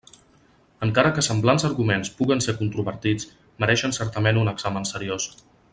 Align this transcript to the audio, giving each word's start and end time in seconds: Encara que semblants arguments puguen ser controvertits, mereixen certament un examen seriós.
Encara 0.85 1.11
que 1.17 1.23
semblants 1.27 1.65
arguments 1.69 2.11
puguen 2.21 2.41
ser 2.47 2.57
controvertits, 2.63 3.29
mereixen 3.65 3.95
certament 3.99 4.45
un 4.45 4.55
examen 4.55 4.93
seriós. 4.95 5.29